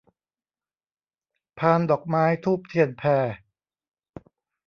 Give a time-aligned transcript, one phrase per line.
[1.59, 3.03] พานดอกไม้ธูปเทียนแพ